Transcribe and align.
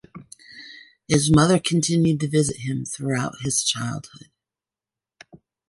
His 1.07 1.29
mother 1.31 1.59
continued 1.59 2.21
to 2.21 2.27
visit 2.27 2.61
him 2.61 2.85
throughout 2.85 3.41
his 3.43 3.63
childhood. 3.63 4.29